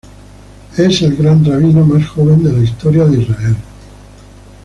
[0.79, 3.55] Es el Gran Rabino más joven de la historia israelí.